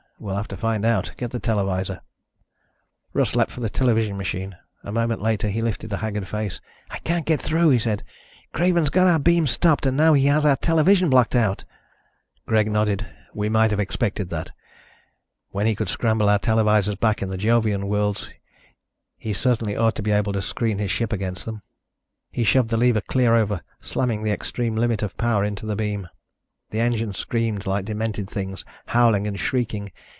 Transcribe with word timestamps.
"We'll 0.23 0.35
have 0.35 0.49
to 0.49 0.55
find 0.55 0.85
out. 0.85 1.13
Get 1.17 1.31
the 1.31 1.39
televisor." 1.39 1.99
Russ 3.11 3.35
leaped 3.35 3.49
for 3.49 3.59
the 3.59 3.71
television 3.71 4.17
machine. 4.17 4.55
A 4.83 4.91
moment 4.91 5.19
later 5.19 5.47
he 5.49 5.63
lifted 5.63 5.91
a 5.91 5.97
haggard 5.97 6.27
face. 6.27 6.61
"I 6.91 6.99
can't 6.99 7.25
get 7.25 7.41
through," 7.41 7.69
he 7.71 7.79
said. 7.79 8.03
"Craven's 8.53 8.91
got 8.91 9.07
our 9.07 9.17
beams 9.17 9.49
stopped 9.49 9.87
and 9.87 9.97
now 9.97 10.13
he 10.13 10.27
has 10.27 10.45
our 10.45 10.57
television 10.57 11.09
blocked 11.09 11.35
out." 11.35 11.65
Greg 12.45 12.69
nodded. 12.71 13.07
"We 13.33 13.49
might 13.49 13.71
have 13.71 13.79
expected 13.79 14.29
that. 14.29 14.51
When 15.49 15.65
he 15.65 15.73
could 15.73 15.89
scramble 15.89 16.29
our 16.29 16.37
televisors 16.37 16.99
back 16.99 17.23
in 17.23 17.29
the 17.29 17.35
Jovian 17.37 17.87
worlds, 17.87 18.29
he 19.17 19.33
certainly 19.33 19.75
ought 19.75 19.95
to 19.95 20.03
be 20.03 20.11
able 20.11 20.33
to 20.33 20.41
screen 20.43 20.77
his 20.77 20.91
ship 20.91 21.11
against 21.11 21.45
them." 21.45 21.63
He 22.31 22.43
shoved 22.43 22.69
the 22.69 22.77
lever 22.77 23.01
clear 23.01 23.33
over, 23.35 23.61
slamming 23.81 24.21
the 24.21 24.29
extreme 24.31 24.75
limit 24.75 25.01
of 25.01 25.17
power 25.17 25.43
into 25.43 25.65
the 25.65 25.75
beam. 25.75 26.09
The 26.69 26.79
engines 26.79 27.17
screamed 27.17 27.65
like 27.65 27.85
demented 27.85 28.29
things, 28.29 28.63
howling 28.85 29.25
and 29.25 29.39
shrieking. 29.39 29.91